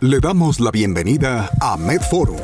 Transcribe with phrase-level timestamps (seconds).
[0.00, 2.36] Le damos la bienvenida a MedForum,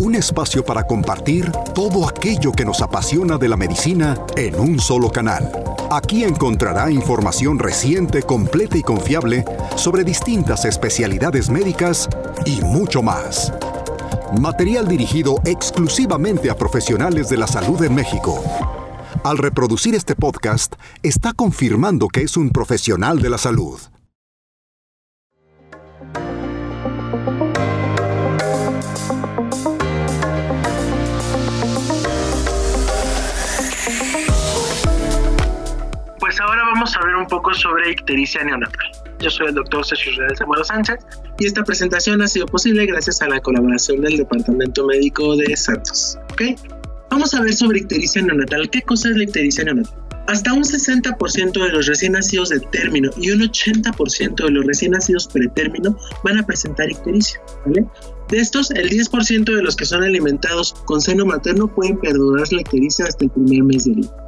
[0.00, 5.08] un espacio para compartir todo aquello que nos apasiona de la medicina en un solo
[5.08, 5.52] canal.
[5.92, 9.44] Aquí encontrará información reciente, completa y confiable
[9.76, 12.08] sobre distintas especialidades médicas
[12.44, 13.52] y mucho más.
[14.40, 18.42] Material dirigido exclusivamente a profesionales de la salud en México.
[19.22, 23.78] Al reproducir este podcast, está confirmando que es un profesional de la salud.
[36.44, 38.90] Ahora vamos a ver un poco sobre ictericia neonatal.
[39.18, 40.98] Yo soy el doctor César Israel Zamora Sánchez
[41.38, 46.18] y esta presentación ha sido posible gracias a la colaboración del Departamento Médico de Santos.
[46.32, 46.42] ¿Ok?
[47.10, 48.68] Vamos a ver sobre ictericia neonatal.
[48.70, 49.94] ¿Qué cosa es la ictericia neonatal?
[50.26, 54.92] Hasta un 60% de los recién nacidos de término y un 80% de los recién
[54.92, 57.40] nacidos pretérmino van a presentar ictericia.
[57.66, 57.86] ¿vale?
[58.30, 62.62] De estos, el 10% de los que son alimentados con seno materno pueden perdurar la
[62.62, 64.24] ictericia hasta el primer mes de vida.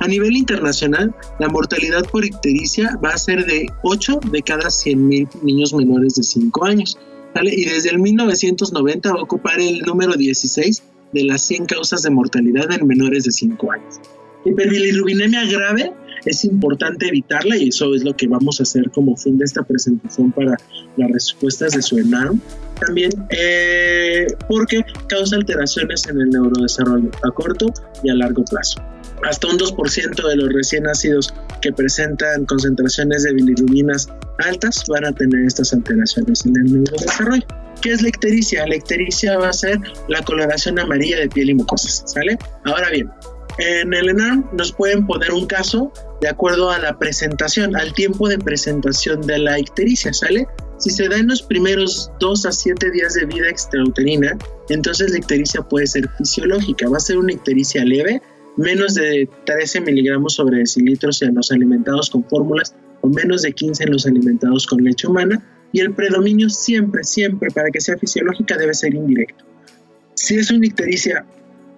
[0.00, 5.42] A nivel internacional, la mortalidad por ictericia va a ser de 8 de cada 100.000
[5.42, 6.98] niños menores de 5 años.
[7.42, 12.10] Y desde el 1990 va a ocupar el número 16 de las 100 causas de
[12.10, 14.00] mortalidad en menores de 5 años.
[14.44, 15.92] Hiperbilirrubinemia grave
[16.24, 19.62] es importante evitarla y eso es lo que vamos a hacer como fin de esta
[19.62, 20.56] presentación para
[20.96, 22.40] las respuestas de su ENAM.
[22.80, 28.80] También eh, porque causa alteraciones en el neurodesarrollo a corto y a largo plazo.
[29.26, 35.12] Hasta un 2% de los recién nacidos que presentan concentraciones de bilirrubinas altas van a
[35.12, 37.44] tener estas alteraciones en el neurodesarrollo.
[37.82, 38.64] ¿Qué es la ictericia?
[38.68, 42.38] La ictericia va a ser la coloración amarilla de piel y mucosas, ¿sale?
[42.64, 43.10] Ahora bien,
[43.58, 48.28] en el ENARM nos pueden poner un caso de acuerdo a la presentación, al tiempo
[48.28, 50.46] de presentación de la ictericia, ¿sale?
[50.78, 54.38] Si se da en los primeros 2 a 7 días de vida extrauterina,
[54.68, 58.22] entonces la ictericia puede ser fisiológica, va a ser una ictericia leve,
[58.56, 63.84] menos de 13 miligramos sobre decilitros en los alimentados con fórmulas o menos de 15
[63.84, 65.42] en los alimentados con leche humana
[65.72, 69.44] y el predominio siempre, siempre para que sea fisiológica debe ser indirecto.
[70.14, 71.24] Si es una ictericia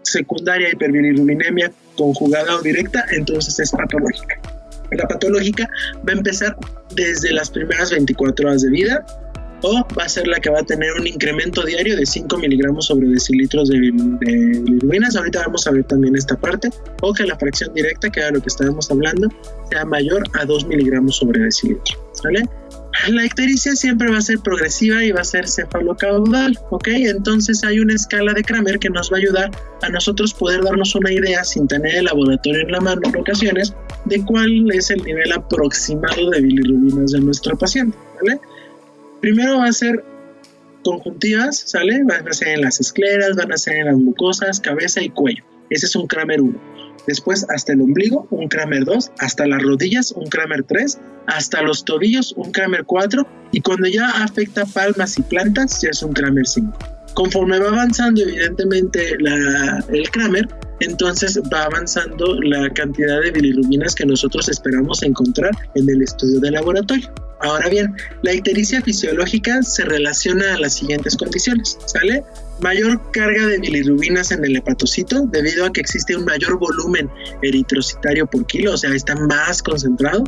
[0.03, 4.41] secundaria hiperbilirrubinemia conjugada o directa, entonces es patológica.
[4.93, 5.69] La patológica
[6.09, 6.57] va a empezar
[6.95, 9.05] desde las primeras 24 horas de vida
[9.63, 12.87] o va a ser la que va a tener un incremento diario de 5 miligramos
[12.87, 15.17] sobre decilitros de, bilirrubinas.
[15.17, 16.71] Ahorita vamos a ver también esta parte.
[17.03, 19.29] O que la fracción directa, que era lo que estábamos hablando,
[19.71, 21.97] sea mayor a 2 miligramos sobre decilitro.
[22.25, 22.49] ¿Vale?
[23.09, 26.89] La ictericia siempre va a ser progresiva y va a ser cefalocaudal, ¿ok?
[26.89, 29.51] Entonces hay una escala de Kramer que nos va a ayudar
[29.83, 33.73] a nosotros poder darnos una idea sin tener el laboratorio en la mano en ocasiones
[34.07, 38.41] de cuál es el nivel aproximado de bilirrubinas de nuestro paciente, ¿vale?
[39.21, 40.05] Primero va a ser
[40.85, 42.03] conjuntivas, ¿sale?
[42.05, 45.45] Van a ser en las escleras, van a ser en las mucosas, cabeza y cuello.
[45.71, 46.59] Ese es un Kramer 1.
[47.07, 51.85] Después hasta el ombligo, un Kramer 2, hasta las rodillas, un Kramer 3, hasta los
[51.85, 56.47] tobillos, un Kramer 4 y cuando ya afecta palmas y plantas, ya es un Kramer
[56.47, 56.71] 5.
[57.15, 60.49] Conforme va avanzando evidentemente el Kramer,
[60.81, 66.51] entonces va avanzando la cantidad de bilirrubinas que nosotros esperamos encontrar en el estudio de
[66.51, 67.11] laboratorio.
[67.41, 72.25] Ahora bien, la ictericia fisiológica se relaciona a las siguientes condiciones, ¿sale?
[72.61, 77.09] Mayor carga de bilirrubinas en el hepatocito debido a que existe un mayor volumen
[77.43, 80.25] eritrocitario por kilo, o sea, está más concentrado.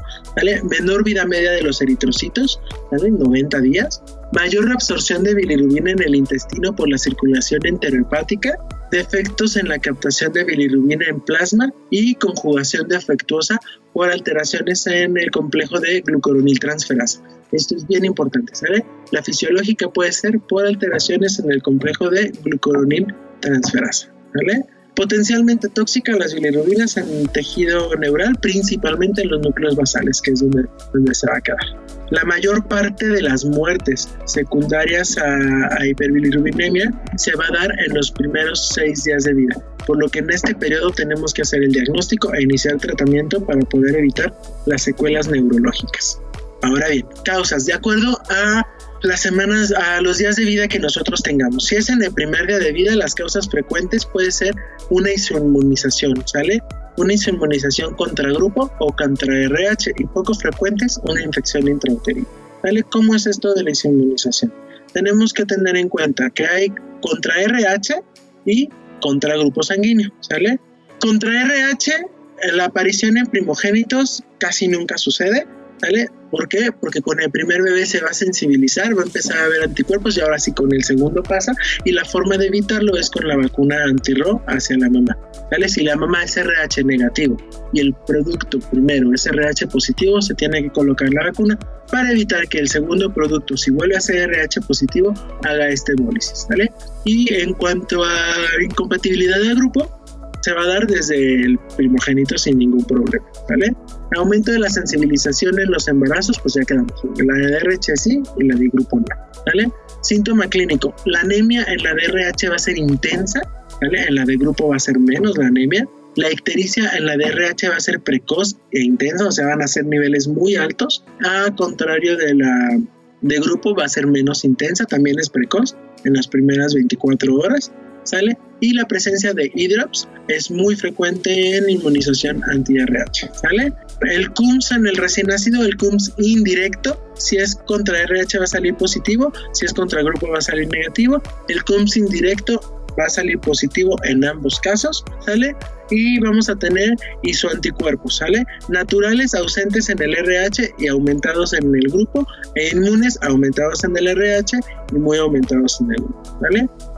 [0.64, 2.60] Menor vida media de los eritrocitos,
[2.90, 3.10] ¿vale?
[3.10, 4.02] 90 días.
[4.32, 8.58] Mayor absorción de bilirrubina en el intestino por la circulación enterohepática
[8.90, 13.58] defectos en la captación de bilirrubina en plasma y conjugación defectuosa
[13.92, 17.22] por alteraciones en el complejo de glucoroniltransferasa.
[17.52, 18.84] Esto es bien importante, ¿sale?
[19.10, 24.64] La fisiológica puede ser por alteraciones en el complejo de glucoroniltransferasa, ¿vale?
[24.94, 30.64] Potencialmente tóxica las bilirrubinas en tejido neural, principalmente en los núcleos basales, que es donde,
[30.92, 31.80] donde se va a quedar.
[32.10, 38.10] La mayor parte de las muertes secundarias a, hiperbilirrubinemia se va a dar en los
[38.10, 39.56] primeros seis días de vida,
[39.86, 43.60] por lo que en este periodo tenemos que hacer el diagnóstico e iniciar tratamiento para
[43.60, 44.34] poder evitar
[44.66, 46.20] las secuelas neurológicas.
[46.62, 47.64] Ahora bien, causas.
[47.64, 48.66] De acuerdo a
[49.02, 51.66] las semanas, a los días de vida que nosotros tengamos.
[51.66, 54.54] Si es en el primer día de vida, las causas frecuentes puede ser
[54.90, 56.62] una inmunización, ¿sale?
[56.96, 62.26] Una inmunización contra grupo o contra RH y poco frecuentes una infección intrauterina.
[62.62, 62.82] ¿Vale?
[62.82, 64.52] ¿Cómo es esto de la inmunización?
[64.92, 66.68] Tenemos que tener en cuenta que hay
[67.00, 68.02] contra RH
[68.44, 68.68] y
[69.00, 70.60] contra grupo sanguíneo, ¿sale?
[71.00, 72.06] Contra RH,
[72.52, 75.46] la aparición en primogénitos casi nunca sucede,
[75.80, 76.08] ¿vale?
[76.30, 76.70] ¿Por qué?
[76.78, 80.16] Porque con el primer bebé se va a sensibilizar, va a empezar a ver anticuerpos
[80.16, 81.52] y ahora sí con el segundo pasa
[81.84, 85.16] y la forma de evitarlo es con la vacuna anti-RO hacia la mamá.
[85.50, 85.68] ¿Vale?
[85.68, 87.36] Si la mamá es RH negativo
[87.72, 91.58] y el producto primero es RH positivo, se tiene que colocar la vacuna
[91.90, 95.12] para evitar que el segundo producto, si vuelve a ser RH positivo,
[95.44, 96.46] haga esta hemólisis.
[96.48, 96.72] ¿vale?
[97.04, 99.99] Y en cuanto a incompatibilidad de grupo,
[100.40, 103.74] se va a dar desde el primogénito sin ningún problema, ¿vale?
[104.16, 106.92] Aumento de la sensibilización en los embarazos, pues ya quedamos.
[107.18, 109.06] La DRH sí y la de grupo no,
[109.46, 109.70] ¿vale?
[110.02, 110.94] Síntoma clínico.
[111.06, 113.40] La anemia en la DRH va a ser intensa,
[113.80, 114.04] ¿vale?
[114.04, 115.86] En la de grupo va a ser menos la anemia.
[116.16, 119.68] La ictericia en la DRH va a ser precoz e intensa, o sea, van a
[119.68, 121.04] ser niveles muy altos.
[121.24, 122.80] A contrario de la
[123.22, 127.70] de grupo va a ser menos intensa, también es precoz en las primeras 24 horas.
[128.04, 128.36] ¿sale?
[128.60, 133.72] Y la presencia de hidrops es muy frecuente en inmunización anti-RH, ¿sale?
[134.02, 138.48] El CUMS en el recién nacido, el CUMS indirecto, si es contra RH va a
[138.48, 141.22] salir positivo, si es contra grupo va a salir negativo.
[141.48, 142.60] El CUMS indirecto
[142.98, 145.54] va a salir positivo en ambos casos, ¿sale?
[145.90, 148.44] Y vamos a tener isoanticuerpos, ¿sale?
[148.68, 154.08] Naturales ausentes en el RH y aumentados en el grupo, e inmunes aumentados en el
[154.08, 154.58] RH
[154.92, 156.38] y muy aumentados en el grupo.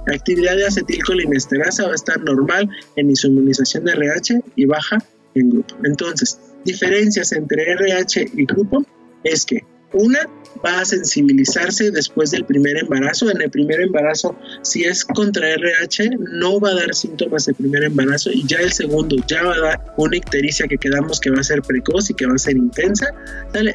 [0.06, 4.98] La actividad de acetilcolinesterasa va a estar normal en isomunización de RH y baja
[5.34, 5.76] en grupo.
[5.84, 8.84] Entonces, diferencias entre RH y grupo
[9.24, 10.28] es que una
[10.64, 13.30] va a sensibilizarse después del primer embarazo.
[13.30, 17.84] En el primer embarazo, si es contra RH, no va a dar síntomas de primer
[17.84, 21.40] embarazo y ya el segundo ya va a dar una ictericia que quedamos que va
[21.40, 23.06] a ser precoz y que va a ser intensa.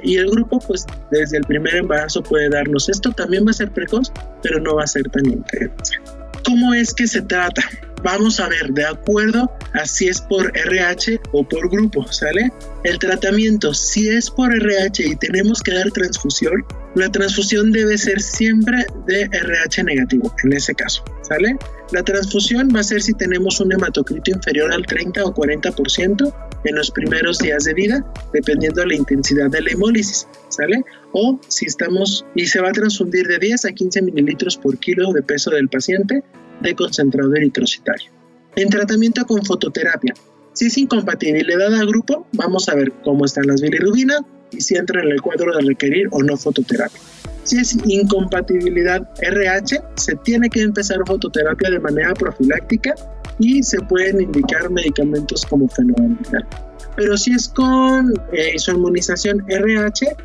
[0.03, 3.71] Y el grupo, pues desde el primer embarazo puede darnos esto, también va a ser
[3.71, 6.01] precoz, pero no va a ser tan intensa.
[6.47, 7.61] ¿Cómo es que se trata?
[8.05, 12.49] Vamos a ver, de acuerdo a si es por RH o por grupo, ¿sale?
[12.85, 16.63] El tratamiento, si es por RH y tenemos que dar transfusión,
[16.95, 21.57] la transfusión debe ser siempre de RH negativo, en ese caso, ¿sale?
[21.91, 26.33] La transfusión va a ser si tenemos un hematocrito inferior al 30 o 40%
[26.63, 30.83] en los primeros días de vida, dependiendo de la intensidad de la hemólisis, ¿sale?
[31.13, 35.11] O si estamos, y se va a transfundir de 10 a 15 mililitros por kilo
[35.13, 36.23] de peso del paciente
[36.61, 38.11] de concentrado eritrocitario.
[38.55, 40.13] En tratamiento con fototerapia,
[40.53, 44.21] si es incompatibilidad a grupo, vamos a ver cómo están las bilirrubinas
[44.51, 46.99] y si entra en el cuadro de requerir o no fototerapia.
[47.43, 52.95] Si es incompatibilidad RH, se tiene que empezar fototerapia de manera profiláctica
[53.39, 56.47] y se pueden indicar medicamentos como fenomenal.
[56.95, 60.15] Pero si es con eh, inmunización RH,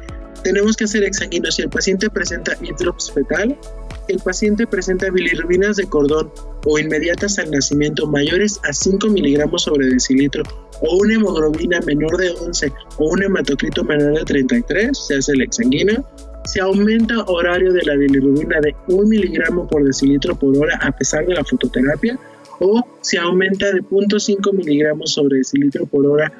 [0.43, 3.57] tenemos que hacer exsanguinos si el paciente presenta hidrops fetal,
[4.09, 6.33] el paciente presenta bilirrubinas de cordón
[6.65, 10.43] o inmediatas al nacimiento mayores a 5 miligramos sobre decilitro
[10.81, 15.43] o una hemoglobina menor de 11 o un hematocrito menor de 33, se hace el
[15.43, 16.05] exsanguino.
[16.45, 21.25] Se aumenta horario de la bilirrubina de 1 miligramo por decilitro por hora a pesar
[21.25, 22.19] de la fototerapia
[22.63, 26.33] o se aumenta de 0.5 miligramos sobre decilitro por hora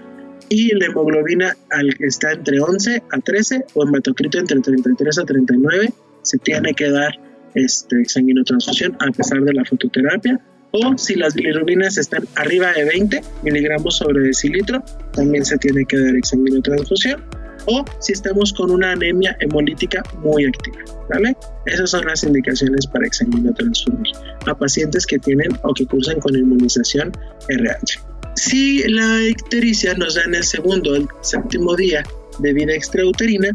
[0.49, 5.25] y la hemoglobina al que está entre 11 a 13 o hematocrito entre 33 a
[5.25, 5.93] 39
[6.23, 7.19] se tiene que dar
[7.55, 10.41] este, sanguinotransfusión a pesar de la fototerapia.
[10.71, 14.83] O si las bilirrubinas están arriba de 20 miligramos sobre decilitro,
[15.13, 17.23] también se tiene que dar sanguinotransfusión.
[17.67, 20.79] O si estamos con una anemia hemolítica muy activa,
[21.11, 21.37] ¿vale?
[21.67, 24.15] Esas son las indicaciones para exsanguinotransfundir
[24.47, 27.13] a pacientes que tienen o que cursan con inmunización
[27.49, 28.01] RH.
[28.35, 32.03] Si la ictericia nos da en el segundo o séptimo día
[32.39, 33.51] de vida extrauterina,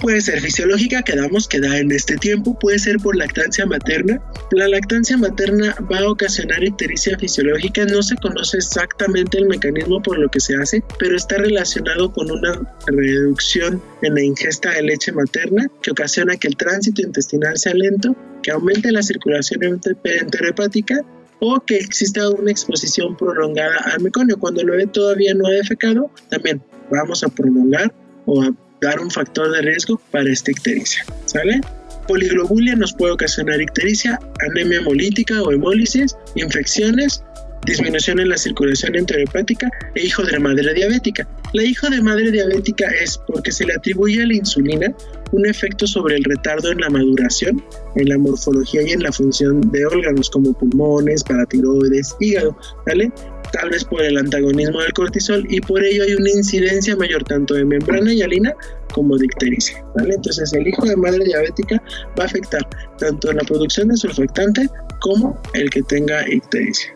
[0.00, 4.22] Puede ser fisiológica, quedamos que da en este tiempo, puede ser por lactancia materna.
[4.52, 10.18] La lactancia materna va a ocasionar ictericia fisiológica, no se conoce exactamente el mecanismo por
[10.18, 15.10] lo que se hace, pero está relacionado con una reducción en la ingesta de leche
[15.10, 18.14] materna que ocasiona que el tránsito intestinal sea lento,
[18.44, 21.04] que aumente la circulación enterohepática
[21.40, 24.38] o que exista una exposición prolongada al meconio.
[24.38, 27.92] Cuando el bebé todavía no ha defecado, también vamos a prolongar
[28.26, 31.60] o a dar un factor de riesgo para esta ictericia, ¿sale?
[32.06, 34.18] Poliglobulia nos puede ocasionar ictericia,
[34.50, 37.22] anemia hemolítica o hemólisis, infecciones,
[37.66, 41.28] disminución en la circulación enterohepática e hijo de madre diabética.
[41.52, 44.94] La hijo de madre diabética es porque se le atribuye a la insulina
[45.32, 47.62] un efecto sobre el retardo en la maduración,
[47.96, 52.56] en la morfología y en la función de órganos como pulmones, paratiroides, hígado,
[52.86, 53.12] ¿vale?
[53.52, 57.54] Tal vez por el antagonismo del cortisol y por ello hay una incidencia mayor tanto
[57.54, 58.54] de membrana hialina
[58.92, 59.84] como de ictericia.
[59.96, 60.14] ¿vale?
[60.14, 61.82] Entonces el hijo de madre diabética
[62.18, 64.68] va a afectar tanto la producción de surfactante
[65.00, 66.94] como el que tenga ictericia.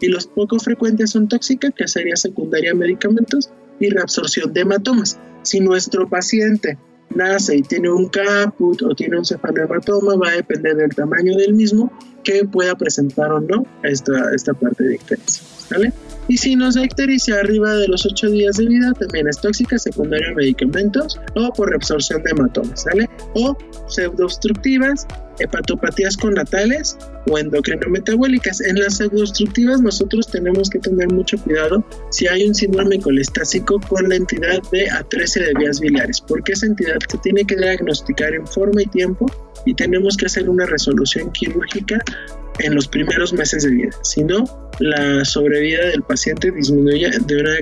[0.00, 3.50] Y los poco frecuentes son tóxicas, que sería secundaria a medicamentos,
[3.80, 5.18] y reabsorción de hematomas.
[5.42, 6.78] Si nuestro paciente
[7.14, 11.54] nace y tiene un caput o tiene un cefalohematoma, va a depender del tamaño del
[11.54, 11.92] mismo
[12.24, 15.92] que pueda presentar o no esta, esta parte de ictericia, ¿vale?
[16.28, 20.30] Y si nos ictericia arriba de los 8 días de vida, también es tóxica secundaria
[20.30, 23.08] a medicamentos o por reabsorción de hematomas, ¿sale?
[23.34, 23.56] O
[23.88, 25.06] pseudoobstructivas,
[25.38, 26.98] hepatopatías connatales
[27.30, 28.60] o endocrinometabólicas.
[28.60, 34.08] En las pseudoobstructivas nosotros tenemos que tener mucho cuidado si hay un síndrome colestásico con
[34.08, 38.46] la entidad de A13 de vías biliares, porque esa entidad se tiene que diagnosticar en
[38.48, 39.26] forma y tiempo
[39.64, 42.02] y tenemos que hacer una resolución quirúrgica
[42.58, 43.90] en los primeros meses de vida.
[44.02, 44.44] Si no,
[44.78, 47.56] la sobrevida del paciente disminuye de una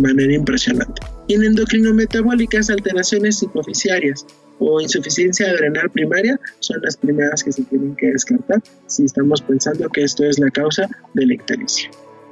[0.00, 1.00] manera impresionante.
[1.26, 4.26] Y en endocrinometabólicas, alteraciones hipoficiarias
[4.58, 9.88] o insuficiencia adrenal primaria son las primeras que se tienen que descartar si estamos pensando
[9.88, 11.90] que esto es la causa de la ictericia.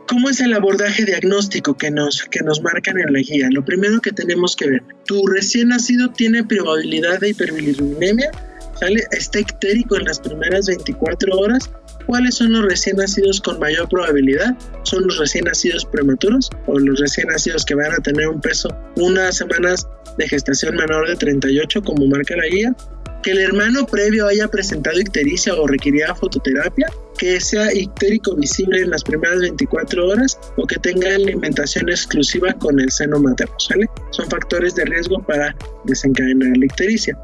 [0.08, 3.48] ¿Cómo es el abordaje diagnóstico que nos, que nos marcan en la guía?
[3.50, 8.30] Lo primero que tenemos que ver, tu recién nacido tiene probabilidad de hiperbilirubinemia,
[8.78, 9.04] ¿sale?
[9.10, 11.70] está ictérico en las primeras 24 horas
[12.06, 14.56] ¿Cuáles son los recién nacidos con mayor probabilidad?
[14.84, 18.68] ¿Son los recién nacidos prematuros o los recién nacidos que van a tener un peso
[18.94, 22.76] unas semanas de gestación menor de 38 como marca la guía?
[23.24, 26.86] Que el hermano previo haya presentado ictericia o requería fototerapia,
[27.18, 32.78] que sea ictérico visible en las primeras 24 horas o que tenga alimentación exclusiva con
[32.78, 33.90] el seno materno, ¿sale?
[34.10, 35.56] Son factores de riesgo para
[35.86, 37.18] desencadenar la ictericia.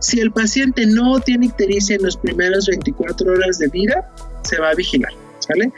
[0.00, 4.12] Si el paciente no tiene ictericia en las primeras 24 horas de vida,
[4.42, 5.72] se va a vigilar, ¿sale?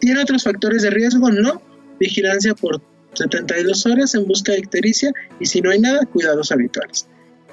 [0.00, 1.30] ¿Tiene otros factores de riesgo?
[1.30, 1.62] No.
[1.98, 2.80] Vigilancia por
[3.14, 7.06] 72 horas en busca de ictericia y si no hay nada, cuidados habituales.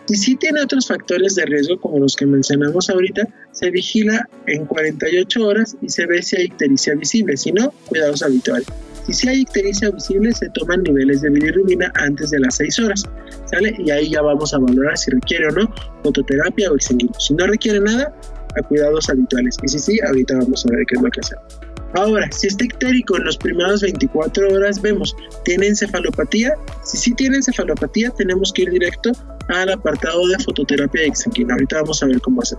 [0.08, 4.66] Y si tiene otros factores de riesgo como los que mencionamos ahorita, se vigila en
[4.66, 8.68] 48 horas y se ve si hay ictericia visible, si no, cuidados habituales.
[9.10, 13.04] Y si hay ictericia visible, se toman niveles de bilirrubina antes de las 6 horas,
[13.46, 13.76] ¿sale?
[13.80, 15.74] Y ahí ya vamos a valorar si requiere o no
[16.04, 17.12] fototerapia o exenguino.
[17.20, 18.14] Si no requiere nada,
[18.56, 19.58] a cuidados habituales.
[19.64, 21.60] Y si sí, ahorita vamos a ver qué es lo que hacemos.
[21.96, 26.54] Ahora, si está ictérico en los primeros 24 horas, vemos, ¿tiene encefalopatía?
[26.84, 29.12] Si sí tiene encefalopatía, tenemos que ir directo
[29.50, 31.56] al apartado de fototerapia exsanguínea.
[31.56, 32.56] Ahorita vamos a ver cómo es.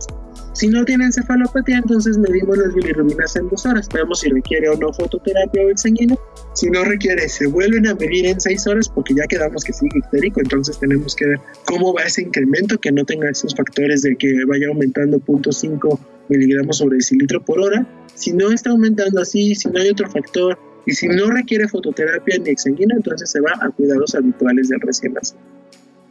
[0.53, 3.89] Si no tiene encefalopatía, entonces medimos las bilirrubinas en dos horas.
[3.95, 6.19] Vemos si requiere o no fototerapia o exsanguínea.
[6.55, 9.99] Si no requiere, se vuelven a medir en seis horas porque ya quedamos que sigue
[9.99, 10.41] ictérico.
[10.41, 14.45] Entonces tenemos que ver cómo va ese incremento, que no tenga esos factores de que
[14.47, 17.87] vaya aumentando 0.5 miligramos sobre decilitro por hora.
[18.15, 22.39] Si no está aumentando así, si no hay otro factor y si no requiere fototerapia
[22.39, 25.60] ni exsanguina, entonces se va a cuidados habituales del recién nacido.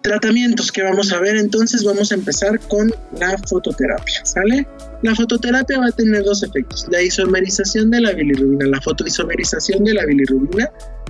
[0.01, 4.65] Tratamientos que vamos a ver, entonces vamos a empezar con la fototerapia, ¿sale?
[5.01, 6.87] La fototerapia va a tener dos efectos.
[6.89, 10.69] La isomerización de la bilirrubina, la fotoisomerización de la bilirrubina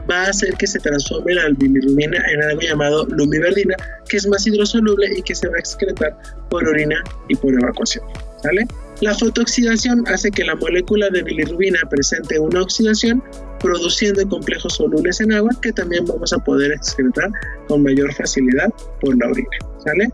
[0.10, 3.76] va a hacer que se transforme la bilirrubina en algo llamado lumiverdina,
[4.08, 6.18] que es más hidrosoluble y que se va a excretar
[6.50, 8.04] por orina y por evacuación,
[8.42, 8.66] ¿sale?
[9.02, 13.24] La fotooxidación hace que la molécula de bilirrubina presente una oxidación
[13.60, 17.30] produciendo complejos solubles en agua que también vamos a poder excretar
[17.68, 18.70] con mayor facilidad
[19.02, 19.50] por la orina.
[19.84, 20.10] ¿sale?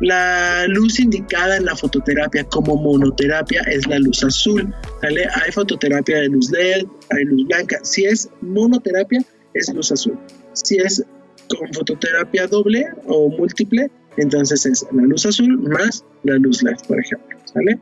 [0.00, 4.74] La luz indicada en la fototerapia como monoterapia es la luz azul.
[5.00, 5.26] ¿sale?
[5.42, 7.78] Hay fototerapia de luz LED, hay luz blanca.
[7.82, 9.24] Si es monoterapia,
[9.54, 10.18] es luz azul.
[10.54, 11.04] Si es
[11.48, 17.00] con fototerapia doble o múltiple, entonces es la luz azul más la luz LED, por
[17.00, 17.38] ejemplo.
[17.44, 17.78] ¿sale?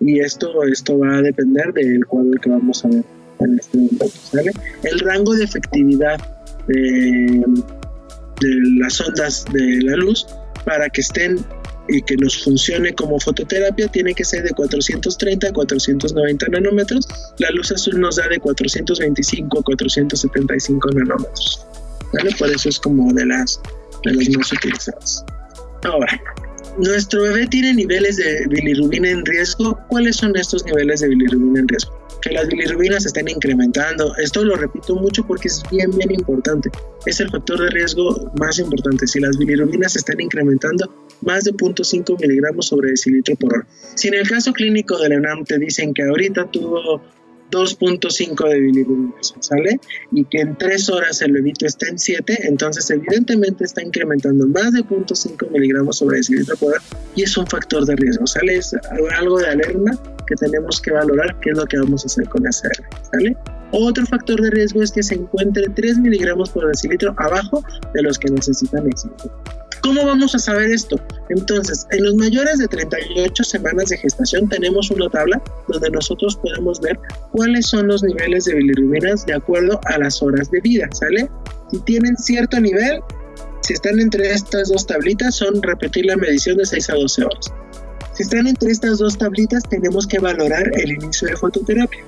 [0.00, 3.04] y esto, esto va a depender del cuadro que vamos a ver
[3.44, 4.06] en este momento.
[4.30, 4.52] ¿sale?
[4.82, 6.20] El rango de efectividad
[6.68, 7.44] de,
[8.78, 10.26] las ondas de la luz
[10.64, 11.44] para que estén
[11.88, 17.06] y que nos funcione como fototerapia tiene que ser de 430 a 490 nanómetros.
[17.38, 21.66] La luz azul nos da de 425 a 475 nanómetros.
[22.12, 22.30] ¿vale?
[22.38, 23.60] Por eso es como de las,
[24.04, 25.24] de las más utilizadas.
[25.84, 26.20] Ahora,
[26.78, 29.78] nuestro bebé tiene niveles de bilirrubina en riesgo.
[29.88, 32.03] ¿Cuáles son estos niveles de bilirrubina en riesgo?
[32.24, 34.16] Que las bilirrubinas estén incrementando.
[34.16, 36.70] Esto lo repito mucho porque es bien, bien importante.
[37.04, 39.06] Es el factor de riesgo más importante.
[39.06, 40.90] Si las bilirrubinas están incrementando
[41.20, 43.66] más de 0.5 miligramos sobre decilitro por hora.
[43.94, 47.02] Si en el caso clínico del ENAM te dicen que ahorita tuvo
[47.50, 49.78] 2.5 de bilirrubina, ¿sale?
[50.10, 54.72] Y que en 3 horas el bebito está en 7, entonces evidentemente está incrementando más
[54.72, 56.82] de 0.5 miligramos sobre decilitro por hora
[57.14, 58.56] y es un factor de riesgo, ¿sale?
[58.56, 58.74] Es
[59.18, 62.46] algo de alerta que tenemos que valorar qué es lo que vamos a hacer con
[62.46, 62.68] ese
[63.10, 63.36] ¿sale?
[63.72, 67.62] Otro factor de riesgo es que se encuentre 3 miligramos por decilitro abajo
[67.92, 69.32] de los que necesitan éxito.
[69.82, 70.96] ¿Cómo vamos a saber esto?
[71.28, 76.80] Entonces, en los mayores de 38 semanas de gestación tenemos una tabla donde nosotros podemos
[76.80, 76.98] ver
[77.32, 81.28] cuáles son los niveles de bilirrubinas de acuerdo a las horas de vida, ¿sale?
[81.70, 83.00] Si tienen cierto nivel,
[83.64, 87.52] Si están entre estas dos tablitas, son repetir la medición de 6 a 12 horas.
[88.14, 92.04] Si están entre estas dos tablitas, tenemos que valorar el inicio de fototerapia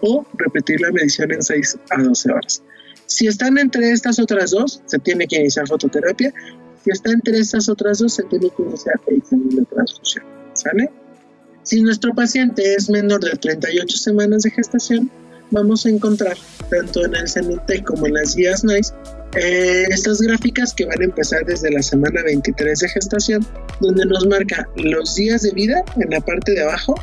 [0.00, 2.62] o repetir la medición en 6 a 12 horas.
[3.06, 6.34] Si están entre estas otras dos, se tiene que iniciar fototerapia.
[6.84, 10.24] Si está entre estas otras dos, se tiene que iniciar examen de transfusión.
[10.54, 10.90] ¿Sale?
[11.62, 15.10] Si nuestro paciente es menor de 38 semanas de gestación,
[15.50, 16.36] vamos a encontrar
[16.70, 18.92] tanto en el CENITEC como en las guías NICE
[19.36, 23.46] eh, estas gráficas que van a empezar desde la semana 23 de gestación,
[23.80, 26.94] donde nos marca los días de vida en la parte de abajo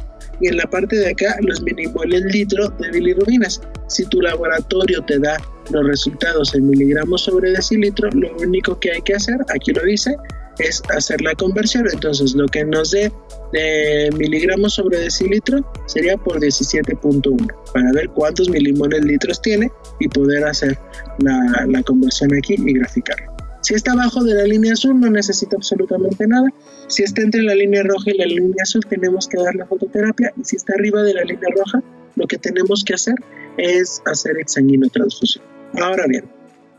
[0.42, 3.62] y en la parte de acá los milimoles litro de bilirrubinas.
[3.88, 5.38] Si tu laboratorio te da
[5.70, 10.16] los resultados en miligramos sobre decilitro, lo único que hay que hacer, aquí lo dice,
[10.60, 11.86] es hacer la conversión.
[11.92, 13.12] Entonces, lo que nos dé
[13.52, 20.46] de miligramos sobre decilitro sería por 17.1 para ver cuántos milimoles litros tiene y poder
[20.46, 20.78] hacer
[21.20, 23.34] la, la conversión aquí y graficarlo.
[23.62, 26.50] Si está abajo de la línea azul no necesita absolutamente nada.
[26.88, 30.34] Si está entre la línea roja y la línea azul tenemos que dar la fototerapia
[30.36, 31.82] y si está arriba de la línea roja
[32.16, 33.16] lo que tenemos que hacer
[33.58, 34.36] es hacer
[34.92, 35.44] transfusión.
[35.82, 36.26] Ahora bien,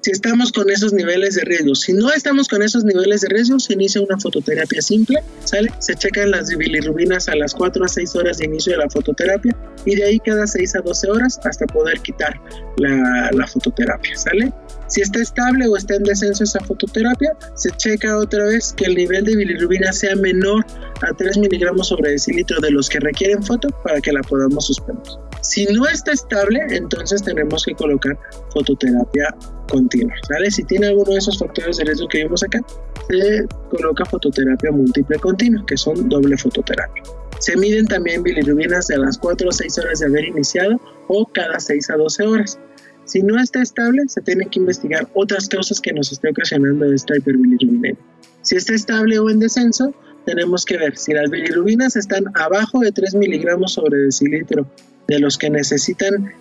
[0.05, 1.75] si estamos con esos niveles de riesgo.
[1.75, 5.73] Si no estamos con esos niveles de riesgo, se inicia una fototerapia simple, ¿sale?
[5.79, 9.57] Se checan las bilirrubinas a las 4 a 6 horas de inicio de la fototerapia
[9.87, 12.39] y de ahí cada 6 a 12 horas hasta poder quitar
[12.77, 14.53] la, la fototerapia, ¿sale?
[14.95, 18.95] Si está estable o está en descenso esa fototerapia, se checa otra vez que el
[18.95, 20.65] nivel de bilirrubina sea menor
[21.03, 25.03] a 3 miligramos sobre decilitro de los que requieren foto para que la podamos suspender.
[25.41, 28.17] Si no está estable, entonces tenemos que colocar
[28.53, 29.35] fototerapia
[29.69, 30.15] continua.
[30.29, 30.49] ¿sale?
[30.53, 32.61] Si tiene alguno de esos factores de riesgo que vimos acá,
[33.09, 37.03] se coloca fototerapia múltiple continua, que son doble fototerapia.
[37.41, 41.59] Se miden también bilirrubinas de las 4 o 6 horas de haber iniciado o cada
[41.59, 42.61] 6 a 12 horas.
[43.05, 47.17] Si no está estable, se tiene que investigar otras causas que nos esté ocasionando esta
[47.17, 47.97] hiperbilirrubinemia.
[48.43, 49.95] Si está estable o en descenso,
[50.25, 54.67] tenemos que ver si las bilirrubinas están abajo de 3 miligramos sobre decilitro
[55.09, 56.33] de los que necesitan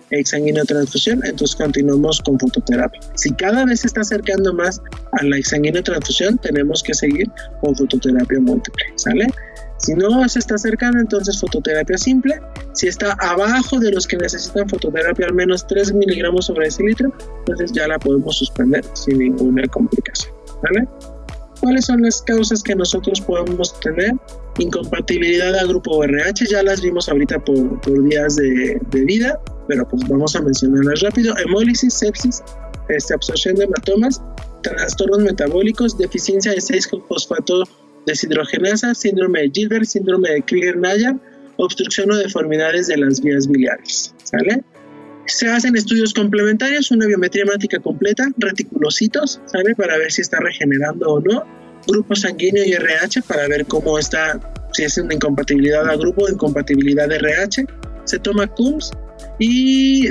[0.64, 3.00] transfusión, entonces continuamos con fototerapia.
[3.14, 4.80] Si cada vez se está acercando más
[5.12, 5.38] a la
[5.82, 9.26] transfusión, tenemos que seguir con fototerapia múltiple, ¿sale?
[9.84, 12.40] Si no se está acercando, entonces fototerapia simple.
[12.72, 17.70] Si está abajo de los que necesitan fototerapia al menos 3 miligramos sobre decilitro, entonces
[17.72, 20.88] ya la podemos suspender sin ninguna complicación, ¿vale?
[21.60, 24.14] ¿Cuáles son las causas que nosotros podemos tener?
[24.58, 30.08] Incompatibilidad a grupo RH, ya las vimos ahorita por, por días de, vida, pero pues
[30.08, 31.34] vamos a mencionarlas rápido.
[31.36, 32.42] Hemólisis, sepsis,
[32.88, 34.22] este, absorción de hematomas,
[34.62, 37.68] trastornos metabólicos, deficiencia de 6-fosfato
[38.06, 41.16] deshidrogenasa, síndrome de Gilbert, síndrome de Krieger-Naya,
[41.56, 44.14] obstrucción o deformidades de las vías biliares.
[44.22, 44.62] ¿Sale?
[45.26, 49.74] Se hacen estudios complementarios, una biometría hemática completa, reticulocitos, ¿sale?
[49.74, 51.44] Para ver si está regenerando o no.
[51.86, 54.38] Grupo sanguíneo y RH para ver cómo está,
[54.72, 57.66] si es una incompatibilidad a grupo incompatibilidad de RH.
[58.04, 58.92] Se toma CUMS
[59.38, 60.08] y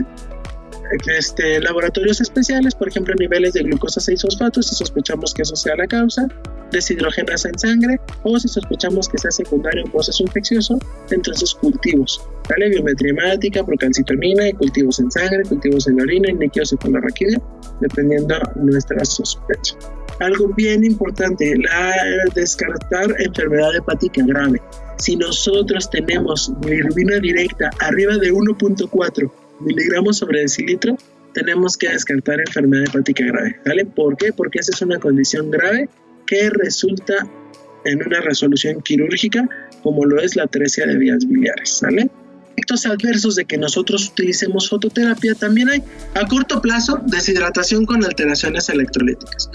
[1.18, 5.88] este, laboratorios especiales, por ejemplo, niveles de glucosa 6-fosfato, si sospechamos que eso sea la
[5.88, 6.28] causa,
[6.74, 10.78] deshidrogenasa en sangre, o si sospechamos que sea secundario un proceso infeccioso,
[11.12, 12.70] entonces cultivos, ¿vale?
[12.70, 17.42] Biometría hemática, procalcitonina, cultivos en sangre, cultivos en orina, y raquídea,
[17.80, 19.76] dependiendo nuestra sospecha.
[20.20, 21.94] Algo bien importante, la,
[22.36, 24.62] descartar enfermedad hepática grave.
[24.98, 29.32] Si nosotros tenemos bilirrubina directa arriba de 1.4
[29.62, 30.98] miligramos sobre decilitro,
[31.34, 33.60] tenemos que descartar enfermedad hepática grave.
[33.66, 33.86] ¿Vale?
[33.86, 34.32] ¿Por qué?
[34.32, 35.90] Porque esa es una condición grave
[36.50, 37.28] resulta
[37.86, 39.48] en una resolución quirúrgica,
[39.82, 41.78] como lo es la atresia de vías biliares.
[41.78, 42.10] ¿Sale?
[42.56, 45.84] Efectos adversos de que nosotros utilicemos fototerapia también hay.
[46.14, 49.50] A corto plazo, deshidratación con alteraciones electrolíticas.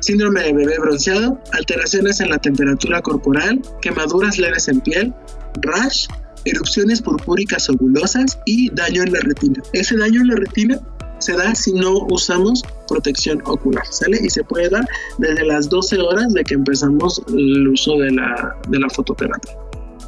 [0.00, 5.14] Síndrome de bebé bronceado, alteraciones en la temperatura corporal, quemaduras leves en piel,
[5.62, 6.06] rash,
[6.44, 9.62] erupciones purpúricas ovulosas y daño en la retina.
[9.72, 10.78] Ese daño en la retina
[11.18, 14.18] se da si no usamos protección ocular, ¿sale?
[14.22, 14.86] Y se puede dar
[15.18, 19.56] desde las 12 horas de que empezamos el uso de la, de la fototerapia.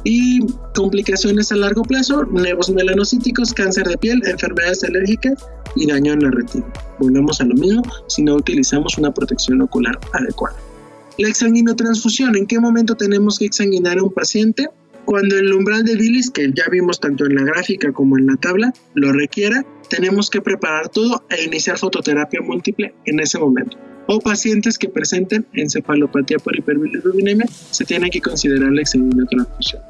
[0.03, 0.39] Y
[0.73, 5.43] complicaciones a largo plazo, nevos melanocíticos, cáncer de piel, enfermedades alérgicas
[5.75, 6.65] y daño en la retina.
[6.99, 10.55] Volvemos a lo mismo si no utilizamos una protección ocular adecuada.
[11.17, 14.69] La exsanguinotransfusión, ¿en qué momento tenemos que exsanguinar a un paciente?
[15.05, 18.35] Cuando el umbral de bilis, que ya vimos tanto en la gráfica como en la
[18.35, 23.77] tabla, lo requiera, tenemos que preparar todo e iniciar fototerapia múltiple en ese momento.
[24.07, 29.81] O pacientes que presenten encefalopatía por hiperbilirrubinemia, se tiene que considerar la transfusión.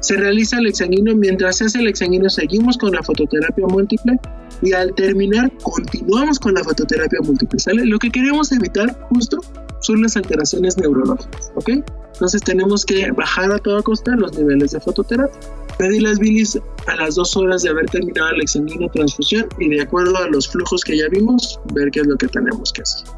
[0.00, 4.18] Se realiza el exanguino, mientras se hace el exanguino seguimos con la fototerapia múltiple
[4.60, 7.58] y al terminar continuamos con la fototerapia múltiple.
[7.58, 7.86] ¿sale?
[7.86, 9.40] Lo que queremos evitar justo
[9.80, 11.70] son las alteraciones neurológicas, ¿ok?
[12.12, 15.40] Entonces tenemos que bajar a toda costa los niveles de fototerapia.
[15.78, 19.82] Pedir las bilis a las dos horas de haber terminado la exsanguina transfusión y de
[19.82, 23.08] acuerdo a los flujos que ya vimos, ver qué es lo que tenemos que hacer.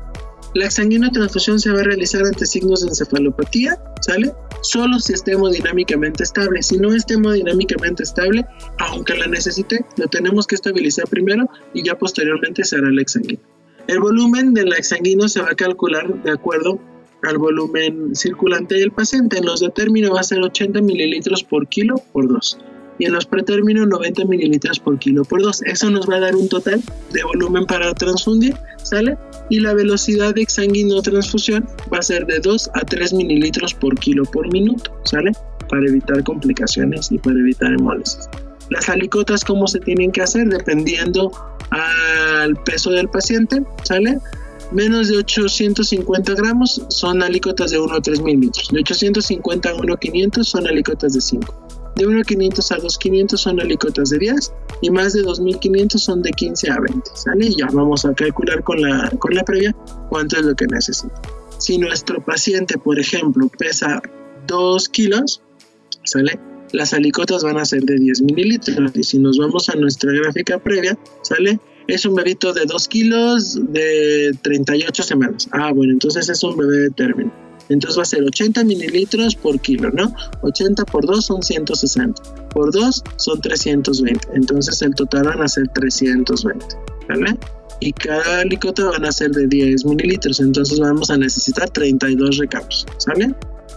[0.54, 4.32] La transfusión se va a realizar ante signos de encefalopatía, ¿sale?
[4.62, 6.62] Solo si esté hemodinámicamente estable.
[6.62, 8.46] Si no esté hemodinámicamente estable,
[8.78, 13.42] aunque la necesite, lo tenemos que estabilizar primero y ya posteriormente se hará la exsanguina.
[13.86, 16.80] El volumen del exsanguino se va a calcular de acuerdo
[17.26, 19.38] al volumen circulante del paciente.
[19.38, 22.58] En los de término va a ser 80 mililitros por kilo por 2
[22.98, 25.62] y en los pretérminos 90 mililitros por kilo por 2.
[25.62, 29.16] Eso nos va a dar un total de volumen para transfundir, ¿sale?
[29.50, 33.98] Y la velocidad de exsanguino transfusión va a ser de 2 a 3 mililitros por
[33.98, 35.32] kilo por minuto, ¿sale?
[35.68, 38.28] Para evitar complicaciones y para evitar hemólisis.
[38.70, 40.48] Las alicotas, ¿cómo se tienen que hacer?
[40.48, 41.30] Dependiendo
[41.70, 44.18] al peso del paciente, ¿sale?
[44.72, 48.68] Menos de 850 gramos son alicotas de 1 a 3 mililitros.
[48.68, 51.66] De 850 a 1 a 500 son alicotas de 5.
[51.96, 54.52] De 1.500 a 2.500 son alicotas de 10
[54.82, 57.46] y más de 2.500 son de 15 a 20, ¿sale?
[57.46, 59.74] Y ya vamos a calcular con la, con la previa
[60.10, 61.14] cuánto es lo que necesita.
[61.58, 64.02] Si nuestro paciente, por ejemplo, pesa
[64.46, 65.40] 2 kilos,
[66.04, 66.38] ¿sale?
[66.72, 68.76] Las alicotas van a ser de 10 mililitros.
[68.94, 71.58] Y si nos vamos a nuestra gráfica previa, ¿sale?
[71.88, 75.48] Es un bebito de 2 kilos de 38 semanas.
[75.52, 77.32] Ah, bueno, entonces es un bebé de término.
[77.68, 80.14] Entonces va a ser 80 mililitros por kilo, ¿no?
[80.42, 82.22] 80 por 2 son 160.
[82.50, 84.28] Por 2 son 320.
[84.34, 86.64] Entonces el total van a ser 320.
[87.08, 87.38] ¿Vale?
[87.80, 90.40] Y cada alicota van a ser de 10 mililitros.
[90.40, 92.86] Entonces vamos a necesitar 32 recamos.
[92.98, 93.34] ¿Sale?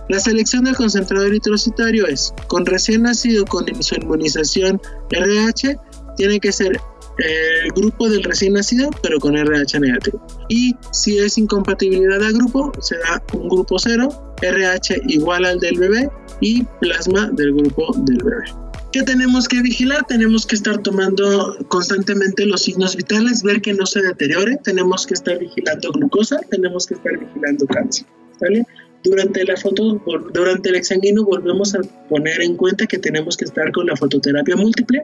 [0.09, 5.77] La selección del concentrado eritrocitario es con recién nacido con su inmunización RH,
[6.17, 6.79] tiene que ser
[7.19, 10.25] el grupo del recién nacido, pero con RH negativo.
[10.47, 15.77] Y si es incompatibilidad de grupo, se da un grupo 0, RH igual al del
[15.77, 16.10] bebé
[16.41, 18.45] y plasma del grupo del bebé.
[18.91, 20.03] ¿Qué tenemos que vigilar?
[20.08, 25.13] Tenemos que estar tomando constantemente los signos vitales, ver que no se deteriore, tenemos que
[25.13, 28.08] estar vigilando glucosa, tenemos que estar vigilando cáncer.
[28.41, 28.65] ¿vale?
[29.03, 30.01] Durante la foto,
[30.34, 34.55] durante el exsanguino volvemos a poner en cuenta que tenemos que estar con la fototerapia
[34.55, 35.03] múltiple,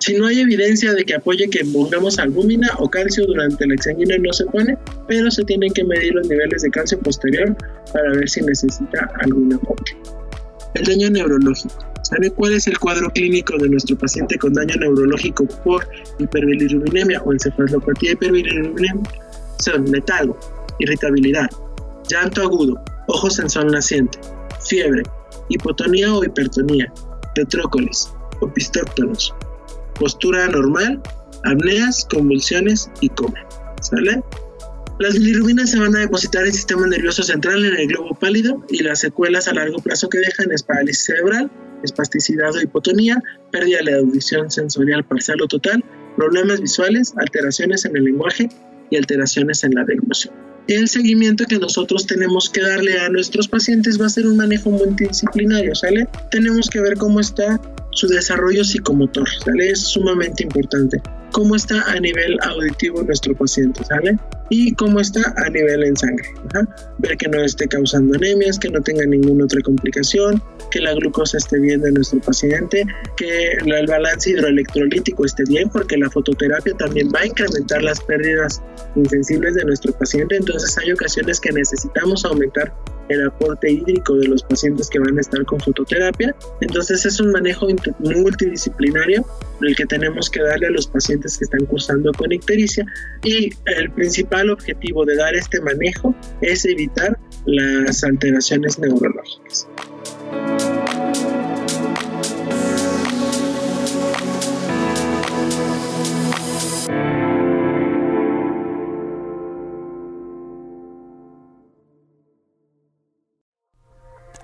[0.00, 4.16] si no hay evidencia de que apoye que pongamos albúmina o calcio durante la exsanguina
[4.18, 7.54] no se pone, pero se tienen que medir los niveles de calcio posterior
[7.92, 9.96] para ver si necesita algún apoyo.
[10.74, 11.86] El daño neurológico.
[12.02, 15.86] ¿Sabe cuál es el cuadro clínico de nuestro paciente con daño neurológico por
[16.18, 19.02] hiperbilirubinemia o encefalopatía hiperbilirubinemia?
[19.58, 20.38] Son letargo,
[20.78, 21.48] irritabilidad,
[22.08, 24.18] llanto agudo, ojos en sol naciente,
[24.66, 25.02] fiebre,
[25.50, 26.90] hipotonía o hipertonía,
[27.34, 28.10] petrócolis,
[28.40, 29.34] opistóctonos,
[30.00, 31.00] postura normal,
[31.44, 33.46] apneas, convulsiones y coma.
[33.80, 34.22] ¿Sale?
[34.98, 38.64] Las bilirrubinas se van a depositar en el sistema nervioso central en el globo pálido
[38.68, 41.50] y las secuelas a largo plazo que dejan es parálisis cerebral,
[41.82, 45.82] espasticidad o hipotonía, pérdida de audición sensorial parcial o total,
[46.16, 48.50] problemas visuales, alteraciones en el lenguaje
[48.90, 50.34] y alteraciones en la deglución.
[50.68, 54.70] El seguimiento que nosotros tenemos que darle a nuestros pacientes va a ser un manejo
[54.70, 56.06] multidisciplinario, ¿sale?
[56.30, 57.58] Tenemos que ver cómo está
[57.90, 59.28] su desarrollo psicomotor.
[59.58, 61.02] Es sumamente importante.
[61.32, 64.18] Cómo está a nivel auditivo nuestro paciente, ¿sale?
[64.48, 66.28] Y cómo está a nivel en sangre.
[66.98, 71.38] Ver que no esté causando anemias, que no tenga ninguna otra complicación, que la glucosa
[71.38, 72.84] esté bien de nuestro paciente,
[73.16, 78.60] que el balance hidroelectrolítico esté bien, porque la fototerapia también va a incrementar las pérdidas
[78.96, 80.36] insensibles de nuestro paciente.
[80.36, 82.74] Entonces hay ocasiones que necesitamos aumentar
[83.08, 86.34] el aporte hídrico de los pacientes que van a estar con fototerapia.
[86.60, 87.66] Entonces es un manejo
[87.98, 89.24] multidisciplinario
[89.62, 90.86] el que tenemos que darle a los
[91.20, 92.84] que están cursando con ictericia
[93.24, 99.68] y el principal objetivo de dar este manejo es evitar las alteraciones neurológicas.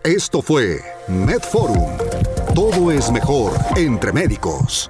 [0.06, 1.98] Esto fue MedForum.
[2.54, 4.88] Todo es mejor entre médicos.